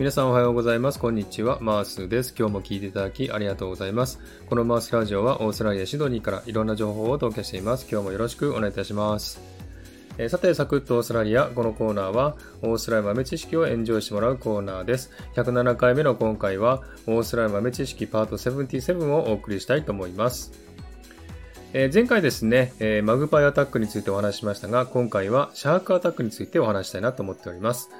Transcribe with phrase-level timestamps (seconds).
[0.00, 0.98] 皆さんおはようございます。
[0.98, 1.58] こんにちは。
[1.60, 2.34] マースです。
[2.34, 4.18] 今日も聞いていただきありがとうございます。
[4.48, 7.86] このマースラジオはオーストラリア・シドニーからいろんな情報をお届けしています。
[7.92, 9.42] 今日もよろしくお願いいたします。
[10.16, 11.48] え、さて、サクッとオーストラリア。
[11.48, 15.10] このコーナーは、オーストラリア豆知識をエンジョイしてもらうコーナーです。
[15.34, 20.50] 107回目の今回は、オーストラリア豆知識パート77をお送りしたいと思います。
[21.74, 27.90] え、前回ですね、え、マグパイアタックについてお話ししましたが、今回はシャークアタックについてお話したいなと思っております。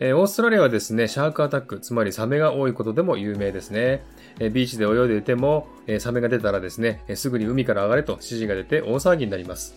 [0.00, 4.04] えー、オーストラリアはですね、シャークアタック、つまりサメが多いことでも有名ですね。
[4.38, 9.74] えー、ビーチで泳いでいても、えー、サメが出たらですね、えすぐに海から上がれと指示が出て大騒ぎになります。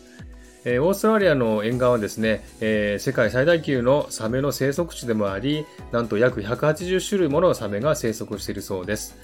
[0.63, 9.17] えオーストラリアの沿岸はですね、え世界最大級のサメの生息地でもあり、なんと約180種類ものサメが生息しているそうです。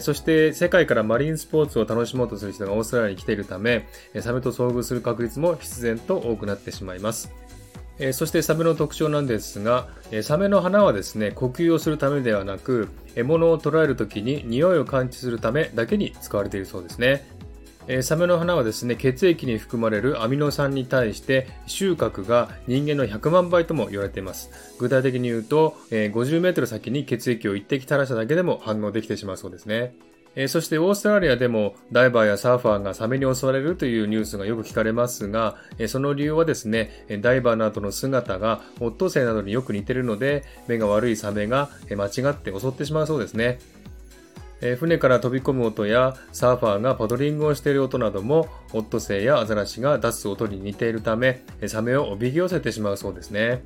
[0.00, 3.86] そして世界からマリンスポーツを楽しもうとする人がオーストラリアに来ているため、
[4.20, 7.30] サメと遭遇する確率も必然と多くなってしまいます。
[7.98, 17.26] えそしてサメの特徴なんですが、えサメの花はですね、呼吸をするためではなく、獲物を捕らえるときに匂いを感知するためだけに使われているそうですね。
[17.90, 24.50] えサメの花はですね、血液に含まれるアミノ酸に対して収穫が人間の100万倍とも言われています。
[24.78, 29.94] 具体的に言うと、え50メートル先に血液を一滴垂らしただけでも反応できてしまうそうですね。
[30.40, 43.58] えそしてオーストラリアでもダイバーやサーファーがサメに襲われるというニュースがよく聞かれますが、えその理由はですね、ダイバーなどの姿がオットセイなどによく似ているので、目が悪いサメが間違って襲ってしまうそうですね。
[44.60, 53.64] え船から飛び込む音やサーファーがパドリングをしている音などもオットセイやアザラシが出す音に似ているためサメをおびき寄せてしまうそうですね。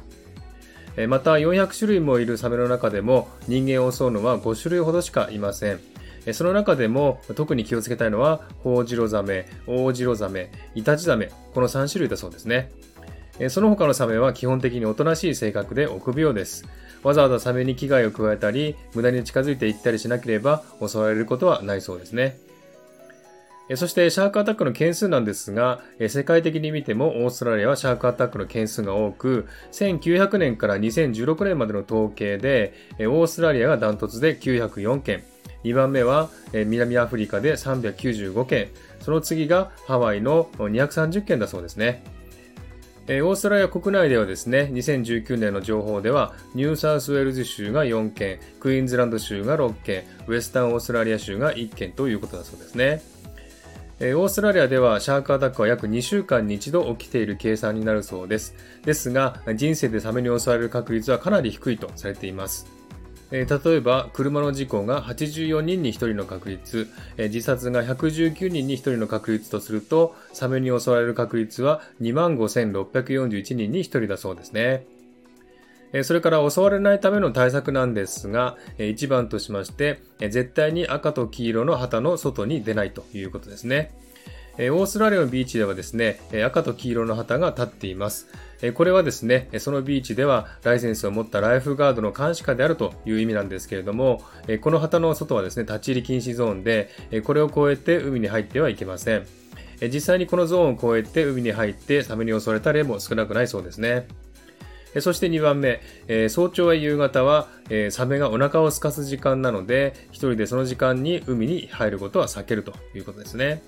[1.06, 5.92] また400種類もいるサメの中でも人間を襲うのは5種類ほどしかいません。
[6.30, 12.70] その中でも特に気をつけたいのは、ホウジロザメ、オオジロザメ、イタチザメ、この3種類だそうですね。
[13.48, 16.64] その他のサメは基本的におとなしい性格で臆病です。
[17.02, 22.38] わざわざサメに危害を加えたり、無駄に近づいていったりしなければ襲われることはないそうですね。
[23.74, 35.24] そしてシャークアタックの件数なんですが、世界的に見てもオーストラリアはシャークアタックの件数が多く、1900年から2016年までの統計で、オーストラリアがダントツで904件、
[35.64, 38.68] 2番目は南アフリカで395件、
[39.00, 42.04] その次がハワイの230件だそうですね。
[43.08, 53.02] オーストラリア国内ではですね、2019年の情報では、ニューサウスウェールズ州が4件、クイーンズランド州が6件、ウェスタンオーストラリア州が1件ということだそうですね。
[54.00, 58.54] オーストラリアでは shark attack は約2週間に一度起きている計算になるそうです。
[58.84, 62.66] ですが、人生でサメに襲われる確率はかなり低いとされています。
[63.32, 74.84] 例えば、車の事故が84人に1人の確率、自殺が119人に1人の確率とすると、サメに襲われる確率は25,641人に1人だそうですね。
[76.02, 83.94] それから襲われないための対策なんですが、一番としまして、絶対に赤と黄色の旗の外に出ないということですね。
[84.58, 88.28] オーストラリアのビーチではですね、赤と黄色の旗が立っています。
[88.74, 94.22] これはですね、そのビーチではライセンスを持ったライフガードの監視下であるという意味なんですけれども、
[94.60, 96.90] この旗の外はですね、立ち入り禁止ゾーンで、
[97.24, 99.26] これを越えて海に入ってはいけません。
[99.92, 104.06] 実際にこのゾーンを越えて海に入ってサメに襲われた例も少なくないそうですね。
[105.00, 105.80] そして2番目、
[106.28, 107.48] 早朝や夕方は、
[107.90, 113.62] サメがお腹を空かす時間なので、一人でその時間に海に入ることは避けるということですね。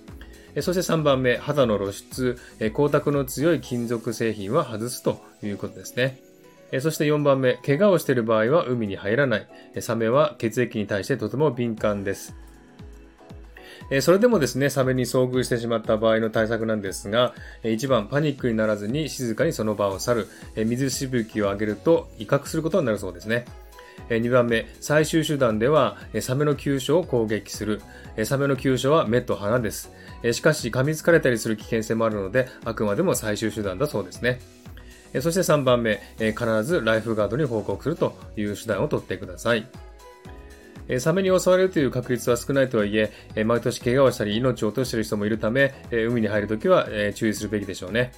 [0.60, 6.20] そして3番目、肌の露出、光沢の強い金属製品は外すということですね。
[6.80, 9.48] そして4番目、怪我をしている場合は海に入らない。
[9.80, 12.34] サメは血液に対してとても敏感です。
[14.00, 17.34] それでもですね、サメに遭遇してしまった場合の対策なんですが、
[17.64, 20.28] 1番、パニックにならずに静かにその場を去る。
[20.56, 23.44] 水しぶきを上げると威嚇することになるそうですね。
[24.08, 27.80] 2番目、最終手段では、サメの急所を攻撃する。
[28.24, 29.90] サメの急所は目と鼻です。
[30.32, 34.40] しかし、噛みつかれたりする危険性もあるので、あくまでも最終手段だそうですね。
[35.20, 39.66] そして3番目、必ずライフガードに報告するという手段をとってください。
[40.98, 43.10] サメに襲われるという確率は少ないとはいえ、
[43.44, 48.12] 毎年怪我をしたり命を落としている人もいるため、海に入るときは注意するべきでしょうね。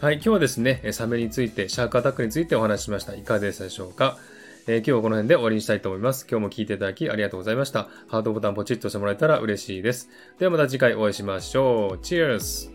[0.00, 3.14] はい、今日はですね、サメについて、シャークアタックについてお話ししました。
[3.14, 4.18] いかがでしたでしょうか？
[4.66, 6.26] えー、今日はこの辺で終わりにしたいと思います。
[6.30, 7.88] 今日も聞いていただきありがとうございました。
[8.08, 10.08] ハートボタンポチッとしてもらえたら嬉しいです。
[10.38, 11.98] ではまた次回お会いしましょう。
[11.98, 12.73] Cheers!